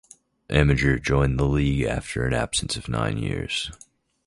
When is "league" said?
1.45-1.83